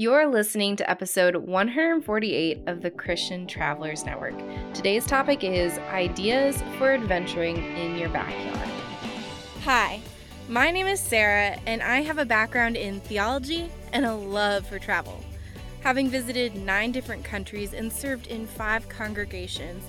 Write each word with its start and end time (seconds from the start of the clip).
You're 0.00 0.28
listening 0.28 0.76
to 0.76 0.90
episode 0.90 1.36
148 1.36 2.62
of 2.68 2.80
the 2.80 2.90
Christian 2.90 3.46
Travelers 3.46 4.06
Network. 4.06 4.32
Today's 4.72 5.04
topic 5.04 5.44
is 5.44 5.76
ideas 5.90 6.62
for 6.78 6.94
adventuring 6.94 7.58
in 7.76 7.98
your 7.98 8.08
backyard. 8.08 8.66
Hi, 9.64 10.00
my 10.48 10.70
name 10.70 10.86
is 10.86 11.00
Sarah, 11.00 11.60
and 11.66 11.82
I 11.82 12.00
have 12.00 12.16
a 12.16 12.24
background 12.24 12.78
in 12.78 13.00
theology 13.00 13.70
and 13.92 14.06
a 14.06 14.14
love 14.14 14.66
for 14.66 14.78
travel. 14.78 15.22
Having 15.82 16.08
visited 16.08 16.56
nine 16.56 16.92
different 16.92 17.22
countries 17.22 17.74
and 17.74 17.92
served 17.92 18.28
in 18.28 18.46
five 18.46 18.88
congregations, 18.88 19.84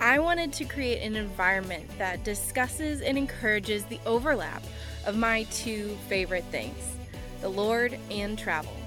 I 0.00 0.20
wanted 0.20 0.52
to 0.52 0.66
create 0.66 1.02
an 1.02 1.16
environment 1.16 1.90
that 1.98 2.22
discusses 2.22 3.00
and 3.00 3.18
encourages 3.18 3.82
the 3.86 3.98
overlap 4.06 4.62
of 5.04 5.16
my 5.16 5.42
two 5.50 5.98
favorite 6.08 6.44
things 6.52 6.94
the 7.40 7.48
Lord 7.48 7.98
and 8.08 8.38
travel. 8.38 8.77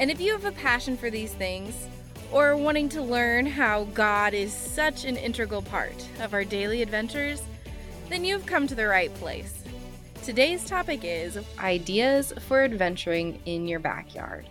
And 0.00 0.10
if 0.10 0.18
you 0.18 0.32
have 0.32 0.46
a 0.46 0.52
passion 0.52 0.96
for 0.96 1.10
these 1.10 1.34
things, 1.34 1.86
or 2.32 2.56
wanting 2.56 2.88
to 2.88 3.02
learn 3.02 3.44
how 3.44 3.84
God 3.92 4.32
is 4.32 4.50
such 4.50 5.04
an 5.04 5.18
integral 5.18 5.60
part 5.60 6.08
of 6.20 6.32
our 6.32 6.42
daily 6.42 6.80
adventures, 6.80 7.42
then 8.08 8.24
you've 8.24 8.46
come 8.46 8.66
to 8.66 8.74
the 8.74 8.86
right 8.86 9.12
place. 9.16 9.62
Today's 10.22 10.64
topic 10.64 11.00
is 11.04 11.38
ideas 11.58 12.32
for 12.48 12.62
adventuring 12.62 13.42
in 13.44 13.68
your 13.68 13.78
backyard. 13.78 14.48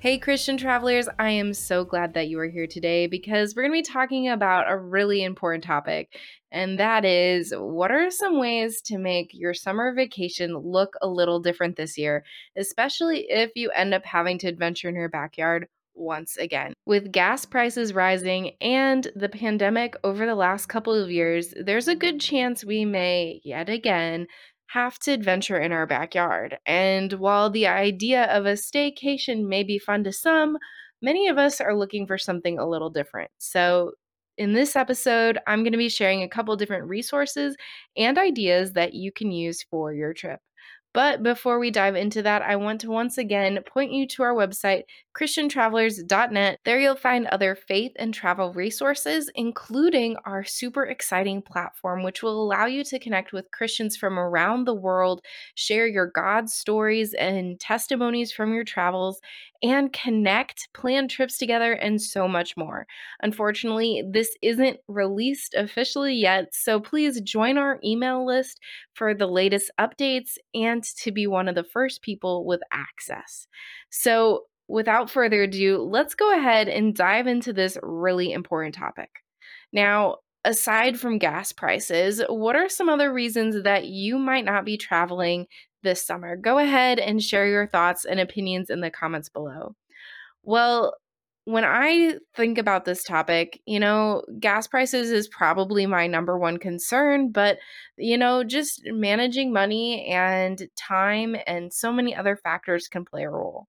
Hey, 0.00 0.18
Christian 0.18 0.56
travelers, 0.56 1.08
I 1.20 1.30
am 1.30 1.54
so 1.54 1.84
glad 1.84 2.14
that 2.14 2.26
you 2.26 2.40
are 2.40 2.48
here 2.48 2.66
today 2.66 3.06
because 3.06 3.54
we're 3.54 3.62
going 3.62 3.80
to 3.80 3.88
be 3.88 3.92
talking 3.92 4.28
about 4.28 4.68
a 4.68 4.76
really 4.76 5.22
important 5.22 5.62
topic, 5.62 6.16
and 6.52 6.78
that 6.78 7.04
is 7.04 7.52
what 7.56 7.90
are 7.90 8.10
some 8.10 8.38
ways 8.38 8.80
to 8.82 8.98
make 8.98 9.30
your 9.32 9.54
summer 9.54 9.92
vacation 9.94 10.56
look 10.56 10.94
a 11.00 11.08
little 11.08 11.40
different 11.40 11.76
this 11.76 11.96
year, 11.98 12.24
especially 12.56 13.26
if 13.28 13.50
you 13.56 13.70
end 13.70 13.94
up 13.94 14.04
having 14.04 14.38
to 14.38 14.48
adventure 14.48 14.88
in 14.88 14.94
your 14.94 15.08
backyard 15.08 15.66
once 15.94 16.36
again. 16.36 16.74
With 16.86 17.12
gas 17.12 17.44
prices 17.44 17.94
rising 17.94 18.52
and 18.60 19.08
the 19.16 19.28
pandemic 19.28 19.94
over 20.04 20.26
the 20.26 20.34
last 20.34 20.66
couple 20.66 20.94
of 20.94 21.10
years, 21.10 21.52
there's 21.58 21.88
a 21.88 21.96
good 21.96 22.20
chance 22.20 22.64
we 22.64 22.84
may 22.84 23.40
yet 23.44 23.68
again 23.68 24.26
have 24.68 24.98
to 25.00 25.12
adventure 25.12 25.58
in 25.58 25.72
our 25.72 25.86
backyard. 25.86 26.58
And 26.64 27.12
while 27.14 27.50
the 27.50 27.66
idea 27.66 28.24
of 28.24 28.46
a 28.46 28.52
staycation 28.52 29.46
may 29.46 29.62
be 29.62 29.78
fun 29.78 30.04
to 30.04 30.12
some, 30.12 30.56
many 31.02 31.28
of 31.28 31.36
us 31.36 31.60
are 31.60 31.76
looking 31.76 32.06
for 32.06 32.16
something 32.16 32.58
a 32.58 32.68
little 32.68 32.90
different. 32.90 33.30
So, 33.38 33.92
in 34.38 34.52
this 34.52 34.76
episode, 34.76 35.38
I'm 35.46 35.62
going 35.62 35.72
to 35.72 35.78
be 35.78 35.88
sharing 35.88 36.22
a 36.22 36.28
couple 36.28 36.56
different 36.56 36.88
resources 36.88 37.56
and 37.96 38.18
ideas 38.18 38.72
that 38.72 38.94
you 38.94 39.12
can 39.12 39.30
use 39.30 39.62
for 39.70 39.92
your 39.92 40.14
trip. 40.14 40.40
But 40.94 41.22
before 41.22 41.58
we 41.58 41.70
dive 41.70 41.96
into 41.96 42.22
that, 42.22 42.42
I 42.42 42.56
want 42.56 42.80
to 42.82 42.90
once 42.90 43.16
again 43.16 43.58
point 43.66 43.92
you 43.92 44.06
to 44.08 44.22
our 44.24 44.34
website, 44.34 44.82
ChristianTravelers.net. 45.18 46.58
There 46.64 46.80
you'll 46.80 46.96
find 46.96 47.26
other 47.26 47.54
faith 47.54 47.92
and 47.96 48.14
travel 48.14 48.52
resources, 48.52 49.30
including 49.34 50.16
our 50.24 50.44
super 50.44 50.84
exciting 50.84 51.42
platform, 51.42 52.02
which 52.02 52.22
will 52.22 52.42
allow 52.42 52.66
you 52.66 52.84
to 52.84 52.98
connect 52.98 53.32
with 53.32 53.50
Christians 53.50 53.96
from 53.96 54.18
around 54.18 54.64
the 54.64 54.74
world, 54.74 55.20
share 55.54 55.86
your 55.86 56.06
God 56.06 56.48
stories 56.48 57.14
and 57.14 57.60
testimonies 57.60 58.32
from 58.32 58.54
your 58.54 58.64
travels, 58.64 59.20
and 59.62 59.92
connect, 59.92 60.68
plan 60.74 61.06
trips 61.06 61.38
together, 61.38 61.72
and 61.72 62.02
so 62.02 62.26
much 62.26 62.56
more. 62.56 62.86
Unfortunately, 63.22 64.02
this 64.10 64.36
isn't 64.42 64.78
released 64.88 65.54
officially 65.54 66.14
yet, 66.14 66.52
so 66.52 66.80
please 66.80 67.20
join 67.20 67.58
our 67.58 67.78
email 67.84 68.26
list 68.26 68.60
for 68.94 69.14
the 69.14 69.26
latest 69.26 69.70
updates 69.78 70.32
and 70.54 70.82
to 70.82 71.12
be 71.12 71.26
one 71.26 71.48
of 71.48 71.54
the 71.54 71.64
first 71.64 72.02
people 72.02 72.44
with 72.44 72.60
access. 72.72 73.46
So, 73.90 74.44
without 74.72 75.10
further 75.10 75.42
ado, 75.42 75.82
let's 75.82 76.14
go 76.14 76.36
ahead 76.36 76.66
and 76.66 76.96
dive 76.96 77.26
into 77.26 77.52
this 77.52 77.76
really 77.82 78.32
important 78.32 78.74
topic. 78.74 79.10
Now, 79.72 80.16
aside 80.44 80.98
from 80.98 81.18
gas 81.18 81.52
prices, 81.52 82.22
what 82.28 82.56
are 82.56 82.68
some 82.68 82.88
other 82.88 83.12
reasons 83.12 83.62
that 83.62 83.86
you 83.86 84.18
might 84.18 84.46
not 84.46 84.64
be 84.64 84.78
traveling 84.78 85.46
this 85.82 86.04
summer? 86.04 86.36
Go 86.36 86.58
ahead 86.58 86.98
and 86.98 87.22
share 87.22 87.46
your 87.46 87.66
thoughts 87.66 88.06
and 88.06 88.18
opinions 88.18 88.70
in 88.70 88.80
the 88.80 88.90
comments 88.90 89.28
below. 89.28 89.76
Well, 90.42 90.94
when 91.44 91.64
I 91.64 92.14
think 92.34 92.56
about 92.56 92.84
this 92.84 93.02
topic, 93.04 93.60
you 93.66 93.80
know, 93.80 94.22
gas 94.40 94.66
prices 94.66 95.10
is 95.10 95.28
probably 95.28 95.86
my 95.86 96.06
number 96.06 96.38
one 96.38 96.56
concern, 96.58 97.30
but, 97.30 97.58
you 97.98 98.16
know, 98.16 98.44
just 98.44 98.82
managing 98.86 99.52
money 99.52 100.06
and 100.06 100.62
time 100.76 101.36
and 101.46 101.72
so 101.72 101.92
many 101.92 102.14
other 102.14 102.36
factors 102.36 102.88
can 102.88 103.04
play 103.04 103.24
a 103.24 103.30
role. 103.30 103.66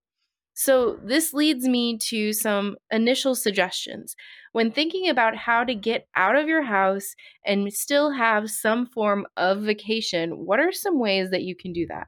So, 0.56 0.98
this 1.04 1.34
leads 1.34 1.68
me 1.68 1.98
to 2.10 2.32
some 2.34 2.78
initial 2.92 3.34
suggestions. 3.36 4.16
When 4.52 4.72
thinking 4.72 5.10
about 5.10 5.36
how 5.36 5.64
to 5.64 5.74
get 5.74 6.08
out 6.16 6.36
of 6.36 6.48
your 6.48 6.62
house 6.64 7.16
and 7.46 7.74
still 7.74 8.12
have 8.12 8.52
some 8.52 8.86
form 8.86 9.26
of 9.36 9.64
vacation, 9.64 10.46
what 10.46 10.60
are 10.60 10.72
some 10.72 11.00
ways 11.00 11.32
that 11.32 11.42
you 11.44 11.56
can 11.56 11.74
do 11.74 11.88
that? 11.88 12.08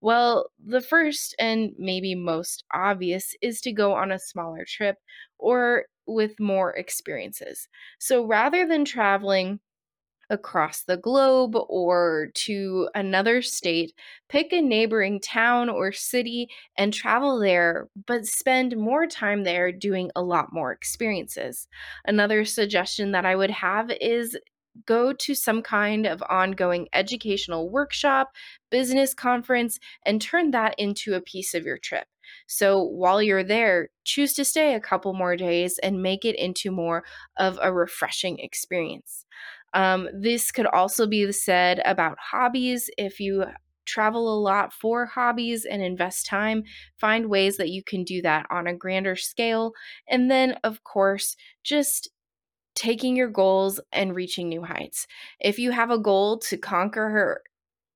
Well, 0.00 0.50
the 0.64 0.80
first 0.80 1.34
and 1.38 1.72
maybe 1.78 2.14
most 2.14 2.64
obvious 2.74 3.34
is 3.40 3.60
to 3.62 3.72
go 3.72 3.92
on 3.94 4.10
a 4.12 4.18
smaller 4.18 4.64
trip 4.66 4.96
or 5.38 5.86
with 6.06 6.40
more 6.40 6.72
experiences. 6.74 7.68
So, 7.98 8.24
rather 8.26 8.66
than 8.66 8.84
traveling 8.84 9.60
across 10.32 10.82
the 10.82 10.96
globe 10.96 11.54
or 11.54 12.30
to 12.34 12.88
another 12.94 13.42
state, 13.42 13.92
pick 14.28 14.52
a 14.52 14.60
neighboring 14.60 15.20
town 15.20 15.68
or 15.68 15.92
city 15.92 16.48
and 16.76 16.92
travel 16.92 17.38
there, 17.38 17.88
but 18.06 18.26
spend 18.26 18.76
more 18.76 19.06
time 19.06 19.44
there 19.44 19.70
doing 19.70 20.10
a 20.16 20.22
lot 20.22 20.52
more 20.52 20.72
experiences. 20.72 21.68
Another 22.06 22.44
suggestion 22.44 23.12
that 23.12 23.26
I 23.26 23.36
would 23.36 23.50
have 23.50 23.92
is 24.00 24.36
go 24.86 25.12
to 25.12 25.34
some 25.34 25.60
kind 25.60 26.06
of 26.06 26.22
ongoing 26.30 26.88
educational 26.94 27.68
workshop, 27.68 28.32
business 28.70 29.12
conference, 29.12 29.78
and 30.06 30.20
turn 30.20 30.50
that 30.52 30.74
into 30.78 31.12
a 31.12 31.20
piece 31.20 31.52
of 31.52 31.66
your 31.66 31.76
trip. 31.76 32.06
So 32.46 32.82
while 32.82 33.22
you're 33.22 33.44
there, 33.44 33.90
choose 34.04 34.32
to 34.34 34.44
stay 34.44 34.74
a 34.74 34.80
couple 34.80 35.12
more 35.12 35.36
days 35.36 35.78
and 35.78 36.02
make 36.02 36.24
it 36.24 36.36
into 36.36 36.70
more 36.70 37.04
of 37.36 37.58
a 37.62 37.72
refreshing 37.72 38.38
experience. 38.38 39.26
Um, 39.74 40.08
this 40.12 40.50
could 40.50 40.66
also 40.66 41.06
be 41.06 41.30
said 41.32 41.80
about 41.84 42.18
hobbies. 42.18 42.90
If 42.98 43.20
you 43.20 43.44
travel 43.84 44.32
a 44.32 44.40
lot 44.40 44.72
for 44.72 45.06
hobbies 45.06 45.64
and 45.64 45.82
invest 45.82 46.26
time, 46.26 46.64
find 46.98 47.28
ways 47.28 47.56
that 47.56 47.70
you 47.70 47.82
can 47.82 48.04
do 48.04 48.22
that 48.22 48.46
on 48.50 48.66
a 48.66 48.74
grander 48.74 49.16
scale. 49.16 49.72
And 50.08 50.30
then, 50.30 50.56
of 50.64 50.84
course, 50.84 51.36
just 51.64 52.08
taking 52.74 53.16
your 53.16 53.28
goals 53.28 53.80
and 53.92 54.14
reaching 54.14 54.48
new 54.48 54.62
heights. 54.62 55.06
If 55.40 55.58
you 55.58 55.72
have 55.72 55.90
a 55.90 55.98
goal 55.98 56.38
to 56.38 56.56
conquer 56.56 57.08
her, 57.10 57.42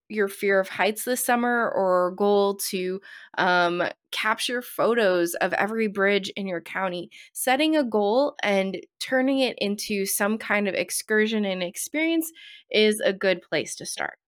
your 0.09 0.29
fear 0.29 0.61
of 0.61 0.69
heights 0.69 1.05
this 1.05 1.25
summer 1.25 1.71
or 1.71 2.13
goal 2.13 2.57
to 2.57 3.01
um, 3.39 3.83
capture 4.13 4.63
photos 4.63 5.35
of 5.35 5.53
every 5.55 5.89
bridge 5.89 6.31
in 6.37 6.47
your 6.47 6.61
county, 6.61 7.11
setting 7.33 7.77
a 7.77 7.85
goal 7.85 8.35
and 8.43 8.79
turning 9.01 9.41
it 9.41 9.57
into 9.59 10.07
some 10.07 10.39
kind 10.39 10.69
of 10.69 10.75
excursion 10.75 11.45
and 11.45 11.63
experience 11.63 12.31
is 12.71 13.01
a 13.01 13.13
good 13.13 13.43
place 13.43 13.75
to 13.77 13.87
start. 13.87 14.19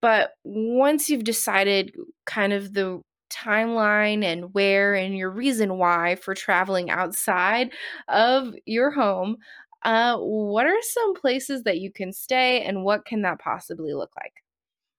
But 0.00 0.32
once 0.44 1.08
you've 1.08 1.24
decided 1.24 1.94
kind 2.26 2.52
of 2.52 2.74
the 2.74 3.00
timeline 3.30 4.22
and 4.24 4.54
where 4.54 4.94
and 4.94 5.16
your 5.16 5.30
reason 5.30 5.78
why 5.78 6.16
for 6.16 6.34
traveling 6.34 6.90
outside 6.90 7.72
of 8.08 8.54
your 8.66 8.90
home, 8.90 9.36
uh, 9.84 10.16
what 10.18 10.66
are 10.66 10.82
some 10.82 11.14
places 11.14 11.62
that 11.64 11.78
you 11.78 11.90
can 11.92 12.12
stay 12.12 12.62
and 12.62 12.84
what 12.84 13.04
can 13.04 13.22
that 13.22 13.38
possibly 13.40 13.94
look 13.94 14.10
like? 14.16 14.45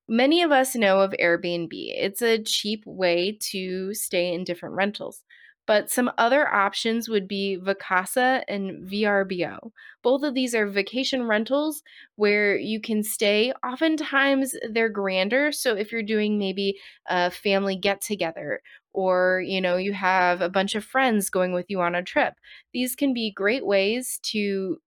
Many 0.08 0.42
of 0.42 0.52
us 0.52 0.76
know 0.76 1.02
of 1.02 1.14
Airbnb. 1.20 1.70
It's 1.72 2.22
a 2.22 2.42
cheap 2.42 2.84
way 2.86 3.38
to 3.52 3.94
stay 3.94 4.34
in 4.34 4.44
different 4.44 4.76
rentals. 4.76 5.24
But 5.66 5.92
some 5.92 6.10
other 6.18 6.48
options 6.48 7.10
would 7.10 7.28
be 7.28 7.58
Vacasa 7.62 8.42
and 8.48 8.90
VRBO. 8.90 9.72
Both 10.02 10.24
of 10.24 10.34
these 10.34 10.56
are 10.56 10.66
vacation 10.66 11.24
rentals 11.28 11.84
where 12.16 12.56
you 12.58 12.80
can 12.80 13.04
stay. 13.04 13.52
Oftentimes 13.66 14.56
they're 14.72 14.88
grander. 14.88 15.52
So 15.52 15.76
if 15.76 15.92
you're 15.92 16.04
doing 16.04 16.40
maybe 16.40 16.80
a 17.08 17.30
family 17.30 17.76
get 17.76 18.00
together 18.00 18.62
or 18.94 19.44
you 19.46 19.60
know 19.60 19.76
you 19.76 19.92
have 19.94 20.40
a 20.42 20.50
bunch 20.50 20.74
of 20.74 20.86
friends 20.86 21.30
going 21.30 21.52
with 21.52 21.66
you 21.70 21.82
on 21.82 21.96
a 21.96 22.04
trip, 22.04 22.36
these 22.74 22.96
can 22.96 23.14
be 23.14 23.30
great 23.32 23.66
ways 23.66 24.20
to 24.24 24.80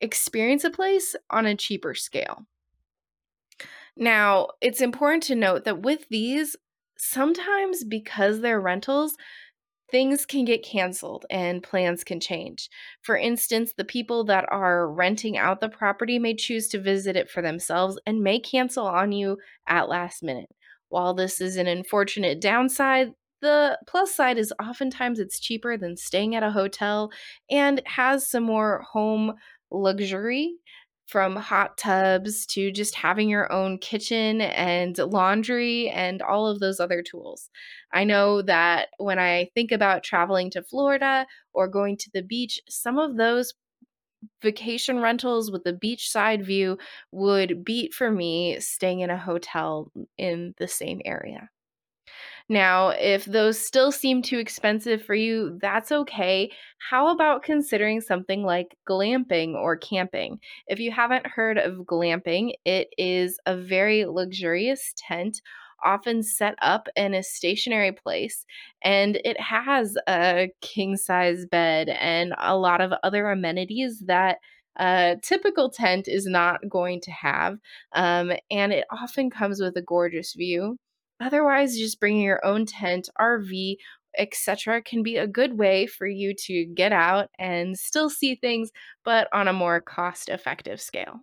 experience 0.00 0.64
a 0.64 0.70
place 0.70 1.16
on 1.30 1.46
a 1.46 1.56
cheaper 1.56 1.94
scale. 1.94 2.46
Now, 3.98 4.48
it's 4.60 4.80
important 4.80 5.24
to 5.24 5.34
note 5.34 5.64
that 5.64 5.82
with 5.82 6.08
these, 6.08 6.56
sometimes 6.96 7.84
because 7.84 8.40
they're 8.40 8.60
rentals, 8.60 9.16
things 9.90 10.24
can 10.24 10.44
get 10.44 10.62
canceled 10.64 11.26
and 11.30 11.62
plans 11.62 12.04
can 12.04 12.20
change. 12.20 12.68
For 13.02 13.16
instance, 13.16 13.72
the 13.76 13.84
people 13.84 14.24
that 14.24 14.44
are 14.50 14.88
renting 14.90 15.36
out 15.36 15.60
the 15.60 15.68
property 15.68 16.18
may 16.18 16.34
choose 16.34 16.68
to 16.68 16.80
visit 16.80 17.16
it 17.16 17.28
for 17.30 17.42
themselves 17.42 17.98
and 18.06 18.22
may 18.22 18.38
cancel 18.38 18.86
on 18.86 19.12
you 19.12 19.38
at 19.66 19.88
last 19.88 20.22
minute. 20.22 20.50
While 20.90 21.14
this 21.14 21.40
is 21.40 21.56
an 21.56 21.66
unfortunate 21.66 22.40
downside, 22.40 23.12
The 23.40 23.78
plus 23.86 24.14
side 24.14 24.38
is 24.38 24.52
oftentimes 24.60 25.18
it's 25.20 25.38
cheaper 25.40 25.76
than 25.76 25.96
staying 25.96 26.34
at 26.34 26.42
a 26.42 26.50
hotel 26.50 27.10
and 27.50 27.80
has 27.86 28.28
some 28.28 28.42
more 28.44 28.84
home 28.92 29.34
luxury 29.70 30.54
from 31.08 31.36
hot 31.36 31.76
tubs 31.78 32.46
to 32.46 32.70
just 32.70 32.94
having 32.94 33.28
your 33.28 33.50
own 33.52 33.78
kitchen 33.78 34.40
and 34.42 34.98
laundry 34.98 35.88
and 35.88 36.22
all 36.22 36.46
of 36.46 36.60
those 36.60 36.80
other 36.80 37.02
tools. 37.02 37.50
I 37.92 38.04
know 38.04 38.42
that 38.42 38.88
when 38.98 39.18
I 39.18 39.50
think 39.54 39.72
about 39.72 40.04
traveling 40.04 40.50
to 40.50 40.62
Florida 40.62 41.26
or 41.54 41.66
going 41.68 41.96
to 41.98 42.10
the 42.12 42.22
beach, 42.22 42.60
some 42.68 42.98
of 42.98 43.16
those 43.16 43.54
vacation 44.42 45.00
rentals 45.00 45.50
with 45.50 45.64
the 45.64 45.72
beachside 45.72 46.44
view 46.44 46.78
would 47.12 47.64
beat 47.64 47.94
for 47.94 48.10
me 48.10 48.60
staying 48.60 49.00
in 49.00 49.10
a 49.10 49.18
hotel 49.18 49.90
in 50.16 50.54
the 50.58 50.68
same 50.68 51.00
area. 51.04 51.50
Now, 52.50 52.88
if 52.90 53.26
those 53.26 53.58
still 53.58 53.92
seem 53.92 54.22
too 54.22 54.38
expensive 54.38 55.02
for 55.02 55.14
you, 55.14 55.58
that's 55.60 55.92
okay. 55.92 56.50
How 56.78 57.08
about 57.08 57.42
considering 57.42 58.00
something 58.00 58.42
like 58.42 58.76
glamping 58.88 59.54
or 59.54 59.76
camping? 59.76 60.40
If 60.66 60.80
you 60.80 60.90
haven't 60.90 61.26
heard 61.26 61.58
of 61.58 61.84
glamping, 61.84 62.54
it 62.64 62.88
is 62.96 63.38
a 63.44 63.54
very 63.56 64.06
luxurious 64.06 64.94
tent. 64.96 65.42
Often 65.84 66.22
set 66.24 66.54
up 66.62 66.88
in 66.96 67.14
a 67.14 67.22
stationary 67.22 67.92
place, 67.92 68.44
and 68.82 69.20
it 69.24 69.38
has 69.40 69.96
a 70.08 70.50
king 70.60 70.96
size 70.96 71.46
bed 71.46 71.88
and 71.90 72.34
a 72.38 72.56
lot 72.56 72.80
of 72.80 72.92
other 73.04 73.30
amenities 73.30 74.00
that 74.06 74.38
a 74.76 75.16
typical 75.22 75.70
tent 75.70 76.08
is 76.08 76.26
not 76.26 76.60
going 76.68 77.00
to 77.02 77.10
have. 77.12 77.58
Um, 77.92 78.32
and 78.50 78.72
it 78.72 78.86
often 78.90 79.30
comes 79.30 79.60
with 79.60 79.76
a 79.76 79.82
gorgeous 79.82 80.34
view. 80.34 80.78
Otherwise, 81.20 81.76
just 81.76 82.00
bringing 82.00 82.22
your 82.22 82.44
own 82.44 82.66
tent, 82.66 83.08
RV, 83.20 83.76
etc., 84.16 84.82
can 84.82 85.02
be 85.02 85.16
a 85.16 85.26
good 85.26 85.58
way 85.58 85.86
for 85.86 86.06
you 86.06 86.34
to 86.46 86.64
get 86.64 86.92
out 86.92 87.28
and 87.38 87.78
still 87.78 88.10
see 88.10 88.34
things, 88.34 88.70
but 89.04 89.28
on 89.32 89.48
a 89.48 89.52
more 89.52 89.80
cost 89.80 90.28
effective 90.28 90.80
scale. 90.80 91.20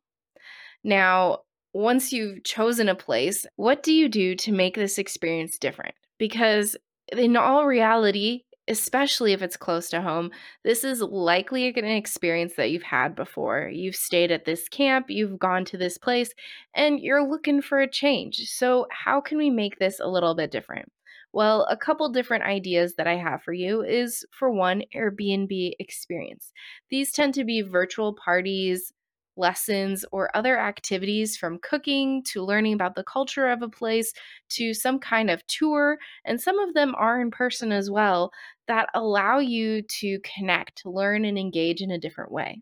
Now, 0.83 1.39
once 1.74 2.13
you've 2.13 2.44
chosen 2.44 2.88
a 2.88 2.95
place, 2.95 3.45
what 3.57 3.83
do 3.83 3.92
you 3.92 4.07
do 4.07 4.36
to 4.36 4.51
make 4.51 4.75
this 4.75 4.97
experience 4.97 5.57
different? 5.57 5.95
Because 6.18 6.77
in 7.12 7.36
all 7.36 7.65
reality, 7.65 8.44
especially 8.67 9.33
if 9.33 9.41
it's 9.41 9.57
close 9.57 9.89
to 9.89 10.01
home, 10.01 10.31
this 10.63 10.83
is 10.83 11.01
likely 11.01 11.67
an 11.67 11.85
experience 11.85 12.53
that 12.56 12.71
you've 12.71 12.83
had 12.83 13.15
before. 13.15 13.69
You've 13.71 13.95
stayed 13.95 14.31
at 14.31 14.45
this 14.45 14.67
camp, 14.67 15.09
you've 15.09 15.39
gone 15.39 15.65
to 15.65 15.77
this 15.77 15.97
place, 15.97 16.31
and 16.73 17.00
you're 17.00 17.27
looking 17.27 17.62
for 17.62 17.79
a 17.79 17.89
change. 17.89 18.50
So, 18.50 18.88
how 18.91 19.21
can 19.21 19.38
we 19.38 19.50
make 19.50 19.79
this 19.79 20.00
a 20.00 20.07
little 20.07 20.35
bit 20.35 20.51
different? 20.51 20.91
Well, 21.35 21.67
a 21.69 21.75
couple 21.75 22.07
different 22.09 22.45
ideas 22.45 22.95
that 22.95 23.07
I 23.07 23.17
have 23.17 23.44
for 23.44 23.51
you 23.51 23.83
is 23.83 24.25
for 24.31 24.50
one, 24.50 24.83
Airbnb 24.95 25.73
experience. 25.79 26.53
These 26.89 27.12
tend 27.12 27.33
to 27.33 27.44
be 27.44 27.62
virtual 27.62 28.13
parties, 28.13 28.94
lessons, 29.37 30.05
or 30.11 30.35
other 30.35 30.57
activities 30.57 31.37
from 31.37 31.59
cooking 31.59 32.23
to 32.23 32.43
learning 32.43 32.73
about 32.73 32.95
the 32.95 33.03
culture 33.03 33.47
of 33.47 33.61
a 33.61 33.69
place 33.69 34.13
to 34.49 34.73
some 34.73 34.99
kind 34.99 35.29
of 35.29 35.45
tour. 35.47 35.97
And 36.25 36.39
some 36.39 36.59
of 36.59 36.73
them 36.73 36.95
are 36.97 37.21
in 37.21 37.31
person 37.31 37.71
as 37.71 37.89
well 37.89 38.31
that 38.67 38.89
allow 38.93 39.39
you 39.39 39.81
to 39.81 40.19
connect, 40.19 40.85
learn, 40.85 41.25
and 41.25 41.37
engage 41.37 41.81
in 41.81 41.91
a 41.91 41.99
different 41.99 42.31
way. 42.31 42.61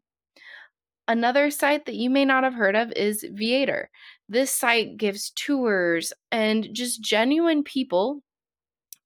Another 1.07 1.51
site 1.51 1.85
that 1.85 1.95
you 1.95 2.09
may 2.09 2.23
not 2.23 2.43
have 2.43 2.53
heard 2.53 2.75
of 2.75 2.91
is 2.93 3.25
Viator. 3.31 3.89
This 4.29 4.51
site 4.51 4.95
gives 4.95 5.31
tours 5.31 6.13
and 6.31 6.69
just 6.73 7.01
genuine 7.01 7.63
people 7.63 8.23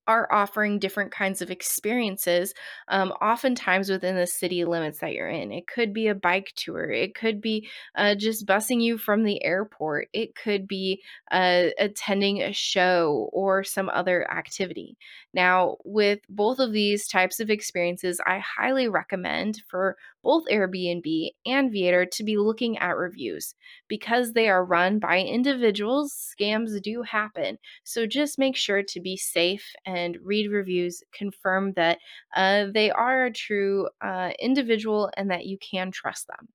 are 0.07 0.31
offering 0.31 0.79
different 0.79 1.11
kinds 1.11 1.41
of 1.41 1.51
experiences, 1.51 2.53
um, 2.87 3.11
oftentimes 3.21 3.89
within 3.89 4.15
the 4.15 4.27
city 4.27 4.65
limits 4.65 4.99
that 4.99 5.13
you're 5.13 5.29
in. 5.29 5.51
It 5.51 5.67
could 5.67 5.93
be 5.93 6.07
a 6.07 6.15
bike 6.15 6.53
tour, 6.55 6.89
it 6.89 7.15
could 7.15 7.41
be 7.41 7.67
uh, 7.95 8.15
just 8.15 8.45
busing 8.45 8.81
you 8.81 8.97
from 8.97 9.23
the 9.23 9.43
airport, 9.43 10.07
it 10.13 10.35
could 10.35 10.67
be 10.67 11.01
uh, 11.31 11.67
attending 11.79 12.41
a 12.41 12.53
show 12.53 13.29
or 13.33 13.63
some 13.63 13.89
other 13.89 14.29
activity. 14.31 14.97
Now, 15.33 15.77
with 15.83 16.19
both 16.29 16.59
of 16.59 16.71
these 16.71 17.07
types 17.07 17.39
of 17.39 17.49
experiences, 17.49 18.19
I 18.25 18.39
highly 18.39 18.87
recommend 18.87 19.61
for 19.67 19.97
both 20.23 20.43
Airbnb 20.51 21.29
and 21.45 21.71
Viator 21.71 22.05
to 22.05 22.23
be 22.23 22.37
looking 22.37 22.77
at 22.79 22.97
reviews. 22.97 23.55
Because 23.87 24.33
they 24.33 24.49
are 24.49 24.65
run 24.65 24.99
by 24.99 25.19
individuals, 25.21 26.35
scams 26.37 26.81
do 26.81 27.01
happen. 27.03 27.57
So 27.83 28.05
just 28.05 28.37
make 28.37 28.57
sure 28.57 28.83
to 28.83 28.99
be 28.99 29.15
safe 29.15 29.73
and 29.85 29.96
read 30.23 30.51
reviews, 30.51 31.03
confirm 31.13 31.73
that 31.73 31.99
uh, 32.35 32.65
they 32.73 32.91
are 32.91 33.25
a 33.25 33.31
true 33.31 33.89
uh, 34.01 34.31
individual 34.39 35.09
and 35.17 35.29
that 35.31 35.45
you 35.45 35.57
can 35.59 35.91
trust 35.91 36.27
them. 36.27 36.47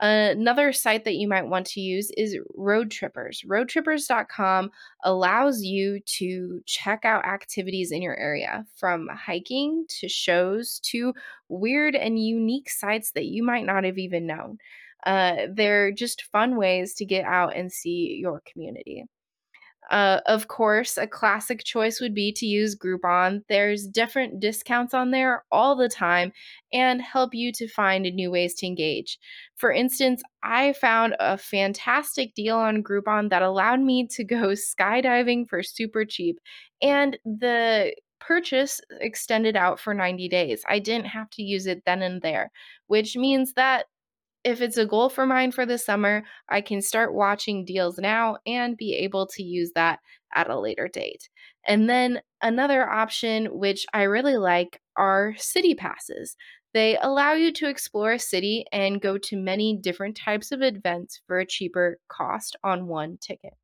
Another 0.00 0.72
site 0.72 1.04
that 1.04 1.14
you 1.14 1.28
might 1.28 1.46
want 1.46 1.66
to 1.66 1.80
use 1.80 2.10
is 2.16 2.36
Roadtrippers. 2.58 3.46
Roadtrippers.com 3.46 4.70
allows 5.04 5.62
you 5.62 6.00
to 6.06 6.60
check 6.66 7.04
out 7.04 7.24
activities 7.24 7.92
in 7.92 8.02
your 8.02 8.16
area 8.16 8.66
from 8.76 9.08
hiking 9.08 9.86
to 10.00 10.08
shows 10.08 10.80
to 10.80 11.14
weird 11.48 11.94
and 11.94 12.18
unique 12.18 12.68
sites 12.68 13.12
that 13.12 13.26
you 13.26 13.44
might 13.44 13.64
not 13.64 13.84
have 13.84 13.98
even 13.98 14.26
known. 14.26 14.58
Uh, 15.06 15.46
they're 15.52 15.92
just 15.92 16.22
fun 16.32 16.56
ways 16.56 16.94
to 16.94 17.04
get 17.04 17.24
out 17.24 17.54
and 17.54 17.70
see 17.70 18.18
your 18.20 18.42
community. 18.50 19.04
Uh, 19.90 20.20
of 20.26 20.48
course, 20.48 20.96
a 20.96 21.06
classic 21.06 21.62
choice 21.64 22.00
would 22.00 22.14
be 22.14 22.32
to 22.32 22.46
use 22.46 22.76
Groupon. 22.76 23.42
There's 23.48 23.86
different 23.86 24.40
discounts 24.40 24.94
on 24.94 25.10
there 25.10 25.44
all 25.52 25.76
the 25.76 25.88
time 25.88 26.32
and 26.72 27.02
help 27.02 27.34
you 27.34 27.52
to 27.52 27.68
find 27.68 28.02
new 28.04 28.30
ways 28.30 28.54
to 28.56 28.66
engage. 28.66 29.18
For 29.56 29.70
instance, 29.70 30.22
I 30.42 30.72
found 30.72 31.16
a 31.20 31.36
fantastic 31.36 32.34
deal 32.34 32.56
on 32.56 32.82
Groupon 32.82 33.30
that 33.30 33.42
allowed 33.42 33.80
me 33.80 34.06
to 34.08 34.24
go 34.24 34.36
skydiving 34.78 35.48
for 35.48 35.62
super 35.62 36.04
cheap, 36.04 36.38
and 36.80 37.18
the 37.24 37.94
purchase 38.20 38.80
extended 39.00 39.54
out 39.54 39.78
for 39.78 39.92
90 39.92 40.28
days. 40.28 40.64
I 40.66 40.78
didn't 40.78 41.06
have 41.08 41.28
to 41.30 41.42
use 41.42 41.66
it 41.66 41.82
then 41.84 42.02
and 42.02 42.22
there, 42.22 42.50
which 42.86 43.16
means 43.16 43.52
that 43.54 43.86
if 44.44 44.60
it's 44.60 44.76
a 44.76 44.86
goal 44.86 45.08
for 45.08 45.26
mine 45.26 45.52
for 45.52 45.64
the 45.64 45.78
summer, 45.78 46.22
I 46.48 46.60
can 46.60 46.82
start 46.82 47.14
watching 47.14 47.64
deals 47.64 47.98
now 47.98 48.36
and 48.46 48.76
be 48.76 48.94
able 48.94 49.26
to 49.28 49.42
use 49.42 49.72
that 49.74 50.00
at 50.34 50.50
a 50.50 50.58
later 50.58 50.88
date. 50.88 51.28
And 51.66 51.88
then 51.88 52.20
another 52.42 52.88
option, 52.88 53.46
which 53.58 53.86
I 53.94 54.02
really 54.02 54.36
like, 54.36 54.80
are 54.96 55.34
city 55.38 55.74
passes. 55.74 56.36
They 56.74 56.98
allow 56.98 57.32
you 57.32 57.52
to 57.52 57.68
explore 57.68 58.12
a 58.12 58.18
city 58.18 58.66
and 58.72 59.00
go 59.00 59.16
to 59.18 59.36
many 59.36 59.78
different 59.80 60.16
types 60.16 60.52
of 60.52 60.60
events 60.60 61.20
for 61.26 61.38
a 61.38 61.46
cheaper 61.46 61.98
cost 62.08 62.56
on 62.62 62.86
one 62.86 63.16
ticket. 63.20 63.54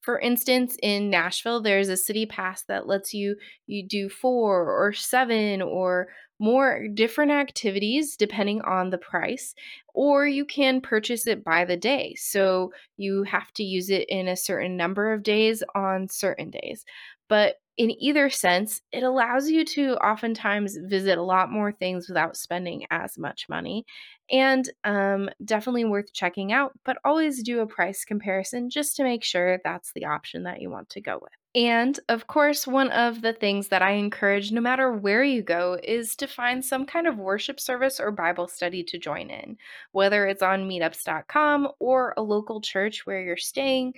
For 0.00 0.18
instance, 0.18 0.76
in 0.82 1.08
Nashville, 1.08 1.62
there's 1.62 1.88
a 1.88 1.96
city 1.96 2.26
pass 2.26 2.62
that 2.64 2.86
lets 2.86 3.14
you 3.14 3.36
you 3.66 3.86
do 3.86 4.10
4 4.10 4.70
or 4.70 4.92
7 4.92 5.62
or 5.62 6.08
more 6.38 6.88
different 6.92 7.30
activities 7.30 8.16
depending 8.16 8.60
on 8.62 8.90
the 8.90 8.98
price, 8.98 9.54
or 9.94 10.26
you 10.26 10.44
can 10.44 10.80
purchase 10.80 11.26
it 11.26 11.44
by 11.44 11.64
the 11.64 11.76
day. 11.76 12.14
So 12.16 12.72
you 12.96 13.22
have 13.24 13.52
to 13.54 13.62
use 13.62 13.90
it 13.90 14.08
in 14.08 14.28
a 14.28 14.36
certain 14.36 14.76
number 14.76 15.12
of 15.12 15.22
days 15.22 15.62
on 15.74 16.08
certain 16.08 16.50
days. 16.50 16.84
But 17.28 17.56
in 17.76 17.90
either 18.00 18.30
sense, 18.30 18.80
it 18.92 19.02
allows 19.02 19.50
you 19.50 19.64
to 19.64 19.96
oftentimes 19.96 20.78
visit 20.84 21.18
a 21.18 21.22
lot 21.22 21.50
more 21.50 21.72
things 21.72 22.08
without 22.08 22.36
spending 22.36 22.86
as 22.90 23.18
much 23.18 23.48
money. 23.48 23.84
And 24.30 24.68
um, 24.84 25.28
definitely 25.44 25.84
worth 25.84 26.12
checking 26.12 26.52
out, 26.52 26.72
but 26.84 26.98
always 27.04 27.42
do 27.42 27.60
a 27.60 27.66
price 27.66 28.04
comparison 28.04 28.70
just 28.70 28.96
to 28.96 29.04
make 29.04 29.24
sure 29.24 29.60
that's 29.64 29.92
the 29.94 30.06
option 30.06 30.44
that 30.44 30.60
you 30.60 30.70
want 30.70 30.88
to 30.90 31.00
go 31.00 31.18
with. 31.20 31.32
And 31.54 32.00
of 32.08 32.26
course, 32.26 32.66
one 32.66 32.90
of 32.90 33.22
the 33.22 33.32
things 33.32 33.68
that 33.68 33.80
I 33.80 33.92
encourage 33.92 34.50
no 34.50 34.60
matter 34.60 34.92
where 34.92 35.22
you 35.22 35.40
go 35.40 35.78
is 35.84 36.16
to 36.16 36.26
find 36.26 36.64
some 36.64 36.84
kind 36.84 37.06
of 37.06 37.16
worship 37.16 37.60
service 37.60 38.00
or 38.00 38.10
Bible 38.10 38.48
study 38.48 38.82
to 38.84 38.98
join 38.98 39.30
in, 39.30 39.56
whether 39.92 40.26
it's 40.26 40.42
on 40.42 40.68
meetups.com 40.68 41.68
or 41.78 42.12
a 42.16 42.22
local 42.22 42.60
church 42.60 43.06
where 43.06 43.20
you're 43.20 43.36
staying 43.36 43.94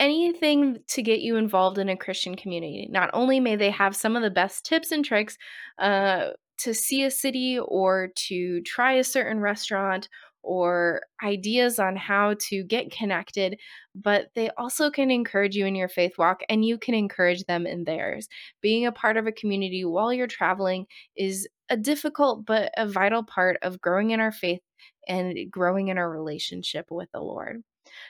anything 0.00 0.78
to 0.88 1.02
get 1.02 1.20
you 1.20 1.36
involved 1.36 1.78
in 1.78 1.90
a 1.90 1.96
Christian 1.96 2.34
community. 2.34 2.88
Not 2.90 3.10
only 3.12 3.38
may 3.38 3.54
they 3.54 3.70
have 3.70 3.94
some 3.94 4.16
of 4.16 4.22
the 4.22 4.30
best 4.30 4.64
tips 4.64 4.90
and 4.90 5.04
tricks 5.04 5.38
uh, 5.78 6.30
to 6.58 6.74
see 6.74 7.04
a 7.04 7.10
city 7.10 7.58
or 7.58 8.08
to 8.16 8.62
try 8.62 8.94
a 8.94 9.04
certain 9.04 9.38
restaurant 9.38 10.08
or 10.42 11.02
ideas 11.22 11.78
on 11.78 11.96
how 11.96 12.34
to 12.48 12.64
get 12.64 12.90
connected, 12.90 13.58
but 13.94 14.28
they 14.34 14.50
also 14.58 14.90
can 14.90 15.10
encourage 15.10 15.56
you 15.56 15.66
in 15.66 15.74
your 15.74 15.88
faith 15.88 16.12
walk 16.18 16.40
and 16.48 16.64
you 16.64 16.78
can 16.78 16.94
encourage 16.94 17.44
them 17.44 17.66
in 17.66 17.84
theirs. 17.84 18.28
Being 18.60 18.86
a 18.86 18.92
part 18.92 19.16
of 19.16 19.26
a 19.26 19.32
community 19.32 19.84
while 19.84 20.12
you're 20.12 20.26
traveling 20.26 20.86
is 21.16 21.48
a 21.68 21.76
difficult 21.76 22.46
but 22.46 22.72
a 22.76 22.86
vital 22.88 23.22
part 23.24 23.58
of 23.62 23.80
growing 23.80 24.10
in 24.10 24.20
our 24.20 24.32
faith 24.32 24.60
and 25.08 25.36
growing 25.50 25.88
in 25.88 25.98
our 25.98 26.10
relationship 26.10 26.86
with 26.90 27.10
the 27.12 27.20
Lord. 27.20 27.62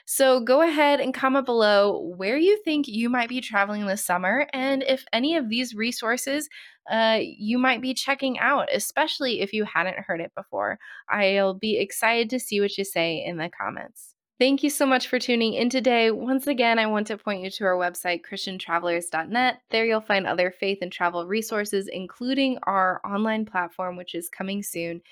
So 0.05 0.39
go 0.39 0.61
ahead 0.61 0.99
and 0.99 1.13
comment 1.13 1.45
below 1.45 2.13
where 2.17 2.37
you 2.37 2.61
think 2.63 2.87
you 2.87 3.09
might 3.09 3.29
be 3.29 3.41
traveling 3.41 3.85
this 3.85 4.05
summer 4.05 4.47
and 4.53 4.83
if 4.83 5.05
any 5.13 5.35
of 5.35 5.49
these 5.49 5.75
resources 5.75 6.49
uh, 6.89 7.19
you 7.21 7.57
might 7.57 7.81
be 7.81 7.93
checking 7.93 8.39
out, 8.39 8.67
especially 8.73 9.41
if 9.41 9.53
you 9.53 9.65
hadn't 9.65 9.99
heard 9.99 10.19
it 10.19 10.31
before. 10.35 10.79
I'll 11.09 11.53
be 11.53 11.77
excited 11.77 12.29
to 12.31 12.39
see 12.39 12.59
what 12.59 12.77
you 12.77 12.83
say 12.83 13.23
in 13.23 13.37
the 13.37 13.49
comments. 13.49 14.15
Thank 14.39 14.63
you 14.63 14.71
so 14.71 14.87
much 14.87 15.07
for 15.07 15.19
tuning 15.19 15.53
in 15.53 15.69
today. 15.69 16.09
Once 16.09 16.47
again, 16.47 16.79
I 16.79 16.87
want 16.87 17.05
to 17.07 17.17
point 17.17 17.43
you 17.43 17.51
to 17.51 17.63
our 17.65 17.75
website, 17.75 18.21
ChristianTravelers.net. 18.25 19.61
There 19.69 19.85
you'll 19.85 20.01
find 20.01 20.25
other 20.25 20.49
faith 20.49 20.79
and 20.81 20.91
travel 20.91 21.27
resources, 21.27 21.87
including 21.87 22.57
our 22.63 23.01
online 23.05 23.45
platform, 23.45 23.97
which 23.97 24.15
is 24.15 24.29
coming 24.29 24.63
soon. 24.63 25.03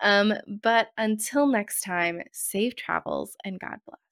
Um, 0.00 0.32
but 0.62 0.88
until 0.96 1.46
next 1.46 1.82
time, 1.82 2.22
safe 2.32 2.76
travels 2.76 3.36
and 3.44 3.60
God 3.60 3.78
bless. 3.84 4.07